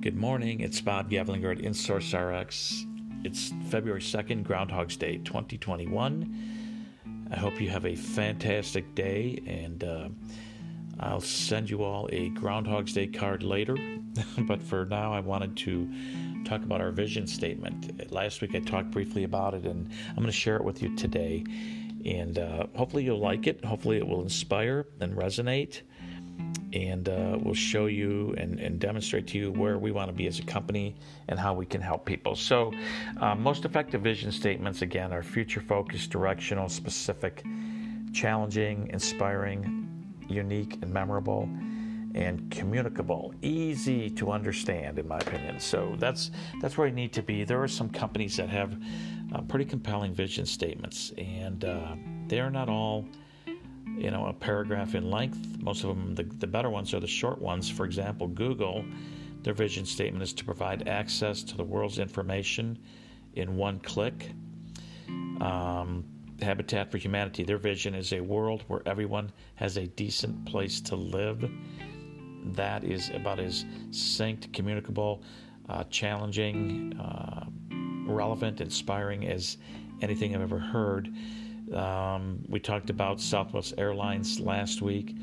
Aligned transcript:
Good 0.00 0.16
morning. 0.16 0.60
It's 0.60 0.80
Bob 0.80 1.10
Gavlinger 1.10 1.52
at 1.52 1.58
InSource 1.58 2.14
RX. 2.14 2.86
It's 3.22 3.52
February 3.68 4.00
2nd, 4.00 4.44
Groundhog's 4.44 4.96
Day 4.96 5.18
2021. 5.18 7.28
I 7.30 7.36
hope 7.36 7.60
you 7.60 7.68
have 7.68 7.84
a 7.84 7.94
fantastic 7.94 8.94
day, 8.94 9.42
and 9.46 9.84
uh, 9.84 10.08
I'll 11.00 11.20
send 11.20 11.68
you 11.68 11.84
all 11.84 12.08
a 12.12 12.30
Groundhog's 12.30 12.94
Day 12.94 13.08
card 13.08 13.42
later. 13.42 13.76
but 14.38 14.62
for 14.62 14.86
now, 14.86 15.12
I 15.12 15.20
wanted 15.20 15.54
to 15.58 15.92
talk 16.46 16.62
about 16.62 16.80
our 16.80 16.92
vision 16.92 17.26
statement. 17.26 18.10
Last 18.10 18.40
week 18.40 18.54
I 18.54 18.60
talked 18.60 18.92
briefly 18.92 19.24
about 19.24 19.52
it, 19.52 19.66
and 19.66 19.92
I'm 20.08 20.16
going 20.16 20.28
to 20.28 20.32
share 20.32 20.56
it 20.56 20.64
with 20.64 20.82
you 20.82 20.96
today. 20.96 21.44
And 22.06 22.38
uh, 22.38 22.68
hopefully 22.74 23.04
you'll 23.04 23.20
like 23.20 23.46
it. 23.46 23.62
Hopefully 23.66 23.98
it 23.98 24.08
will 24.08 24.22
inspire 24.22 24.86
and 24.98 25.14
resonate 25.14 25.82
and 26.72 27.08
uh, 27.08 27.38
we'll 27.40 27.54
show 27.54 27.86
you 27.86 28.34
and, 28.38 28.60
and, 28.60 28.78
demonstrate 28.78 29.26
to 29.28 29.38
you 29.38 29.52
where 29.52 29.78
we 29.78 29.90
want 29.90 30.08
to 30.08 30.12
be 30.12 30.26
as 30.26 30.38
a 30.38 30.42
company 30.42 30.94
and 31.28 31.38
how 31.38 31.52
we 31.52 31.66
can 31.66 31.80
help 31.80 32.04
people. 32.04 32.34
So, 32.34 32.72
uh, 33.20 33.34
most 33.34 33.64
effective 33.64 34.02
vision 34.02 34.30
statements 34.30 34.82
again 34.82 35.12
are 35.12 35.22
future 35.22 35.60
focused, 35.60 36.10
directional, 36.10 36.68
specific, 36.68 37.44
challenging, 38.12 38.88
inspiring, 38.92 40.14
unique, 40.28 40.78
and 40.82 40.92
memorable. 40.92 41.48
And 42.12 42.50
communicable, 42.50 43.32
easy 43.40 44.10
to 44.10 44.32
understand, 44.32 44.98
in 44.98 45.06
my 45.06 45.18
opinion. 45.18 45.60
So 45.60 45.94
that's 45.96 46.32
that's 46.60 46.76
where 46.76 46.88
you 46.88 46.92
need 46.92 47.12
to 47.12 47.22
be. 47.22 47.44
There 47.44 47.62
are 47.62 47.68
some 47.68 47.88
companies 47.88 48.36
that 48.36 48.48
have 48.48 48.76
uh, 49.32 49.42
pretty 49.42 49.64
compelling 49.64 50.12
vision 50.12 50.44
statements, 50.44 51.12
and 51.16 51.64
uh, 51.64 51.94
they 52.26 52.40
are 52.40 52.50
not 52.50 52.68
all 52.68 53.06
you 54.00 54.10
know, 54.10 54.26
a 54.26 54.32
paragraph 54.32 54.94
in 54.94 55.10
length. 55.10 55.60
Most 55.60 55.84
of 55.84 55.90
them, 55.90 56.14
the, 56.14 56.22
the 56.22 56.46
better 56.46 56.70
ones 56.70 56.94
are 56.94 57.00
the 57.00 57.06
short 57.06 57.40
ones. 57.40 57.68
For 57.68 57.84
example, 57.84 58.26
Google, 58.28 58.84
their 59.42 59.54
vision 59.54 59.84
statement 59.84 60.22
is 60.22 60.32
to 60.34 60.44
provide 60.44 60.88
access 60.88 61.42
to 61.44 61.56
the 61.56 61.64
world's 61.64 61.98
information 61.98 62.78
in 63.34 63.56
one 63.56 63.78
click. 63.80 64.30
Um, 65.40 66.04
Habitat 66.40 66.90
for 66.90 66.96
Humanity, 66.96 67.44
their 67.44 67.58
vision 67.58 67.94
is 67.94 68.14
a 68.14 68.20
world 68.20 68.64
where 68.68 68.80
everyone 68.86 69.30
has 69.56 69.76
a 69.76 69.86
decent 69.86 70.46
place 70.46 70.80
to 70.82 70.96
live. 70.96 71.50
That 72.54 72.84
is 72.84 73.10
about 73.10 73.38
as 73.38 73.66
succinct, 73.90 74.52
communicable, 74.54 75.22
uh, 75.68 75.84
challenging, 75.90 76.98
uh, 76.98 77.44
relevant, 78.10 78.62
inspiring 78.62 79.26
as 79.26 79.58
anything 80.00 80.34
I've 80.34 80.40
ever 80.40 80.58
heard. 80.58 81.14
Um, 81.74 82.44
we 82.48 82.58
talked 82.60 82.90
about 82.90 83.20
Southwest 83.20 83.74
Airlines 83.78 84.40
last 84.40 84.82
week. 84.82 85.16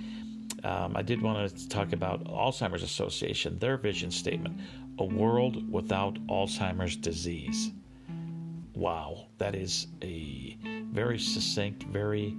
Um, 0.64 0.96
I 0.96 1.02
did 1.02 1.22
want 1.22 1.56
to 1.56 1.70
talk 1.70 1.94
about 1.94 2.24
Alzheimer's 2.26 2.84
Association, 2.84 3.60
their 3.60 3.78
vision 3.78 4.12
statement 4.12 4.60
a 5.00 5.06
world 5.06 5.72
without 5.72 6.16
Alzheimer's 6.28 6.96
disease. 6.96 7.72
Wow, 8.74 9.28
that 9.38 9.56
is 9.56 9.88
a 10.02 10.58
very 10.92 11.20
succinct, 11.20 11.84
very 11.84 12.36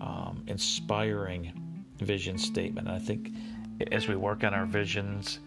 um, 0.00 0.42
inspiring 0.46 1.52
vision 1.98 2.38
statement. 2.38 2.88
And 2.88 2.96
I 2.96 2.98
think 2.98 3.30
as 3.92 4.08
we 4.08 4.16
work 4.16 4.44
on 4.44 4.54
our 4.54 4.66
visions, 4.66 5.40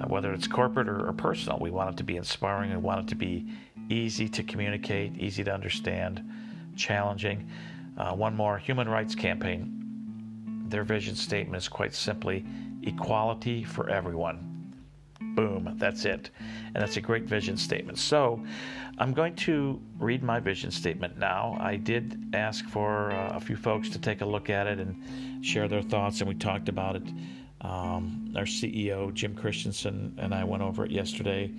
uh, 0.00 0.06
whether 0.08 0.32
it's 0.32 0.46
corporate 0.46 0.88
or, 0.88 1.08
or 1.08 1.12
personal, 1.12 1.58
we 1.60 1.70
want 1.70 1.90
it 1.90 1.96
to 1.98 2.04
be 2.04 2.16
inspiring. 2.16 2.70
We 2.70 2.76
want 2.76 3.02
it 3.02 3.08
to 3.08 3.14
be 3.14 3.46
easy 3.88 4.28
to 4.28 4.42
communicate, 4.42 5.16
easy 5.16 5.44
to 5.44 5.52
understand 5.52 6.28
challenging. 6.76 7.48
Uh, 7.96 8.14
one 8.14 8.36
more 8.36 8.58
human 8.58 8.88
rights 8.88 9.14
campaign. 9.14 9.72
Their 10.68 10.84
vision 10.84 11.14
statement 11.14 11.62
is 11.62 11.68
quite 11.68 11.94
simply 11.94 12.44
equality 12.82 13.64
for 13.64 13.88
everyone. 13.88 14.74
Boom, 15.34 15.74
that's 15.76 16.04
it. 16.04 16.30
And 16.66 16.76
that's 16.76 16.96
a 16.96 17.00
great 17.00 17.24
vision 17.24 17.56
statement. 17.56 17.98
So 17.98 18.42
I'm 18.98 19.12
going 19.12 19.34
to 19.36 19.80
read 19.98 20.22
my 20.22 20.40
vision 20.40 20.70
statement 20.70 21.18
now. 21.18 21.56
I 21.60 21.76
did 21.76 22.30
ask 22.34 22.66
for 22.66 23.12
uh, 23.12 23.36
a 23.36 23.40
few 23.40 23.56
folks 23.56 23.88
to 23.90 23.98
take 23.98 24.20
a 24.20 24.26
look 24.26 24.50
at 24.50 24.66
it 24.66 24.78
and 24.78 25.44
share 25.44 25.68
their 25.68 25.82
thoughts, 25.82 26.20
and 26.20 26.28
we 26.28 26.34
talked 26.34 26.68
about 26.68 26.96
it. 26.96 27.08
Um, 27.60 28.32
our 28.36 28.44
CEO, 28.44 29.12
Jim 29.12 29.34
Christensen, 29.34 30.14
and 30.18 30.34
I 30.34 30.44
went 30.44 30.62
over 30.62 30.84
it 30.84 30.90
yesterday. 30.90 31.50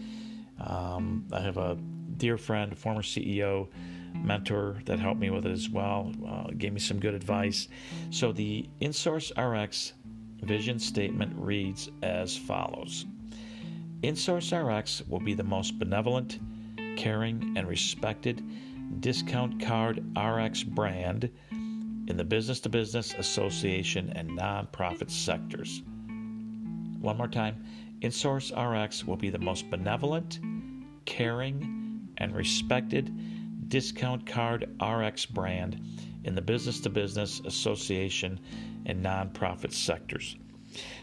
Um, 0.60 1.26
I 1.32 1.42
have 1.42 1.58
a 1.58 1.76
dear 2.18 2.38
friend, 2.38 2.78
former 2.78 3.02
CEO, 3.02 3.68
mentor 4.14 4.82
that 4.86 5.00
helped 5.00 5.20
me 5.20 5.30
with 5.30 5.46
it 5.46 5.52
as 5.52 5.70
well, 5.70 6.12
uh, 6.28 6.52
gave 6.58 6.74
me 6.74 6.80
some 6.80 7.00
good 7.00 7.14
advice. 7.14 7.68
So 8.10 8.32
the 8.32 8.68
InSource 8.82 9.32
RX 9.38 9.94
vision 10.42 10.80
statement 10.80 11.34
reads 11.36 11.90
as 12.04 12.38
follows 12.38 13.06
InSource 14.04 14.52
RX 14.54 15.02
will 15.08 15.20
be 15.20 15.34
the 15.34 15.44
most 15.44 15.80
benevolent, 15.80 16.40
caring, 16.98 17.54
and 17.58 17.68
respected 17.68 18.44
discount 19.00 19.60
card 19.60 20.04
RX 20.16 20.64
brand 20.64 21.32
in 21.52 22.16
the 22.16 22.24
business 22.24 22.60
to 22.62 22.70
business, 22.70 23.16
association, 23.18 24.14
and 24.16 24.30
nonprofit 24.30 25.10
sectors. 25.10 25.82
One 27.00 27.18
more 27.18 27.28
time 27.28 27.64
InSource 28.02 28.52
RX 28.54 29.06
will 29.06 29.16
be 29.18 29.32
the 29.32 29.40
most 29.40 29.70
benevolent, 29.72 30.40
caring, 31.06 32.08
and 32.18 32.36
respected 32.36 33.12
discount 33.68 34.26
card 34.26 34.70
RX 34.82 35.26
brand 35.26 35.82
in 36.24 36.36
the 36.36 36.42
business 36.42 36.80
to 36.82 36.90
business, 36.90 37.42
association, 37.46 38.40
and 38.86 39.04
nonprofit 39.04 39.74
sectors. 39.74 40.38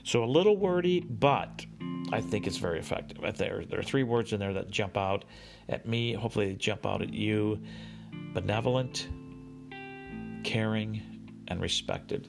So 0.04 0.22
a 0.22 0.26
little 0.26 0.56
wordy, 0.56 1.00
but 1.00 1.64
I 2.12 2.20
think 2.20 2.46
it's 2.46 2.58
very 2.58 2.78
effective. 2.78 3.18
There, 3.36 3.64
there 3.64 3.78
are 3.78 3.84
three 3.84 4.02
words 4.02 4.32
in 4.32 4.40
there 4.40 4.52
that 4.52 4.70
jump 4.70 4.96
out 4.96 5.24
at 5.68 5.86
me. 5.86 6.12
Hopefully, 6.12 6.48
they 6.48 6.54
jump 6.54 6.86
out 6.86 7.02
at 7.02 7.12
you 7.12 7.60
benevolent, 8.32 9.08
caring, 10.44 11.02
and 11.48 11.60
respected. 11.60 12.28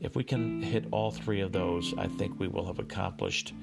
If 0.00 0.16
we 0.16 0.24
can 0.24 0.60
hit 0.60 0.86
all 0.90 1.10
three 1.10 1.40
of 1.40 1.52
those, 1.52 1.94
I 1.96 2.08
think 2.08 2.38
we 2.38 2.48
will 2.48 2.66
have 2.66 2.78
accomplished 2.78 3.54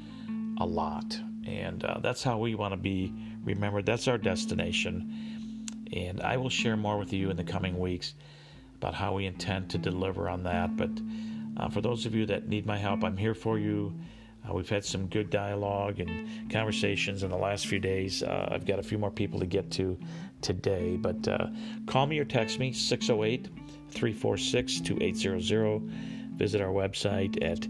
a 0.59 0.65
lot. 0.65 1.19
And 1.45 1.83
uh, 1.83 1.99
that's 1.99 2.23
how 2.23 2.37
we 2.37 2.55
want 2.55 2.73
to 2.73 2.77
be 2.77 3.13
remembered. 3.43 3.85
That's 3.85 4.07
our 4.07 4.17
destination. 4.17 5.40
And 5.93 6.21
I 6.21 6.37
will 6.37 6.49
share 6.49 6.77
more 6.77 6.97
with 6.97 7.13
you 7.13 7.29
in 7.29 7.37
the 7.37 7.43
coming 7.43 7.79
weeks 7.79 8.13
about 8.75 8.93
how 8.93 9.13
we 9.13 9.25
intend 9.25 9.69
to 9.71 9.77
deliver 9.77 10.29
on 10.29 10.43
that. 10.43 10.77
But 10.77 10.91
uh, 11.57 11.69
for 11.69 11.81
those 11.81 12.05
of 12.05 12.15
you 12.15 12.25
that 12.27 12.47
need 12.47 12.65
my 12.65 12.77
help, 12.77 13.03
I'm 13.03 13.17
here 13.17 13.35
for 13.35 13.59
you. 13.59 13.93
Uh, 14.47 14.53
we've 14.53 14.69
had 14.69 14.83
some 14.83 15.05
good 15.07 15.29
dialogue 15.29 15.99
and 15.99 16.51
conversations 16.51 17.21
in 17.23 17.29
the 17.29 17.37
last 17.37 17.67
few 17.67 17.79
days. 17.79 18.23
Uh, 18.23 18.49
I've 18.51 18.65
got 18.65 18.79
a 18.79 18.83
few 18.83 18.97
more 18.97 19.11
people 19.11 19.39
to 19.39 19.45
get 19.45 19.69
to 19.71 19.99
today, 20.41 20.97
but 20.97 21.27
uh, 21.27 21.47
call 21.85 22.07
me 22.07 22.17
or 22.17 22.25
text 22.25 22.57
me 22.57 22.73
608 22.73 23.49
346 23.89 24.81
2800. 24.81 25.81
Visit 26.37 26.61
our 26.61 26.71
website 26.71 27.37
at 27.43 27.67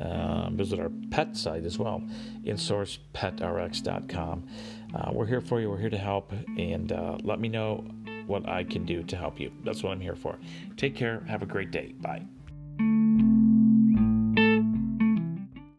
Um, 0.00 0.56
visit 0.56 0.80
our 0.80 0.90
pet 1.10 1.36
site 1.36 1.64
as 1.64 1.78
well, 1.78 2.02
insourcepetrx.com. 2.44 4.48
Uh, 4.94 5.10
we're 5.12 5.26
here 5.26 5.40
for 5.40 5.60
you. 5.60 5.70
We're 5.70 5.78
here 5.78 5.90
to 5.90 5.98
help, 5.98 6.32
and 6.58 6.92
uh, 6.92 7.18
let 7.22 7.40
me 7.40 7.48
know 7.48 7.84
what 8.26 8.48
I 8.48 8.64
can 8.64 8.84
do 8.84 9.02
to 9.04 9.16
help 9.16 9.38
you. 9.38 9.52
That's 9.64 9.82
what 9.82 9.92
I'm 9.92 10.00
here 10.00 10.16
for. 10.16 10.38
Take 10.76 10.96
care. 10.96 11.22
Have 11.28 11.42
a 11.42 11.46
great 11.46 11.70
day. 11.70 11.94
Bye. 12.00 12.24